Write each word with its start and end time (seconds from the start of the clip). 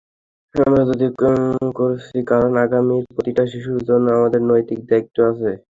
আমরা 0.55 0.81
এটি 0.87 1.07
করছি 1.75 2.17
কারণ, 2.31 2.51
আগামীর 2.63 3.03
প্রতিটি 3.09 3.43
শিশুর 3.51 3.79
জন্য 3.89 4.05
আমাদের 4.17 4.41
নৈতিক 4.49 4.79
দায়িত্ব 4.89 5.17
আছে। 5.31 5.51